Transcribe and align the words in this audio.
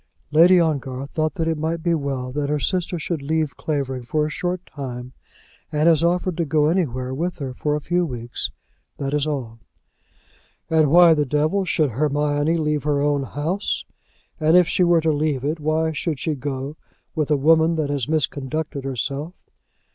"Lady 0.31 0.59
Ongar 0.59 1.05
thought 1.05 1.35
that 1.35 1.47
it 1.47 1.59
might 1.59 1.83
be 1.83 1.93
well 1.93 2.31
that 2.31 2.49
her 2.49 2.57
sister 2.57 2.97
should 2.97 3.21
leave 3.21 3.55
Clavering 3.55 4.01
for 4.01 4.25
a 4.25 4.31
short 4.31 4.65
time, 4.65 5.13
and 5.71 5.87
has 5.87 6.03
offered 6.03 6.35
to 6.37 6.43
go 6.43 6.69
anywhere 6.69 7.13
with 7.13 7.37
her 7.37 7.53
for 7.53 7.75
a 7.75 7.79
few 7.81 8.03
weeks. 8.03 8.49
That 8.97 9.13
is 9.13 9.27
all." 9.27 9.59
"And 10.71 10.89
why 10.89 11.13
the 11.13 11.23
devil 11.27 11.65
should 11.65 11.91
Hermione 11.91 12.57
leave 12.57 12.81
her 12.81 12.99
own 12.99 13.21
house? 13.25 13.85
And 14.39 14.57
if 14.57 14.67
she 14.67 14.83
were 14.83 15.01
to 15.01 15.11
leave 15.11 15.43
it, 15.45 15.59
why 15.59 15.91
should 15.91 16.17
she 16.17 16.33
go 16.33 16.77
with 17.13 17.29
a 17.29 17.37
woman 17.37 17.75
that 17.75 17.91
has 17.91 18.07
misconducted 18.09 18.83
herself?" 18.83 19.35